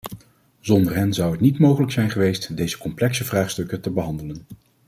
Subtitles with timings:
[0.59, 4.45] Zonder hen zou het niet mogelijk zijn geweest deze complexe vraagstukken te behandelen.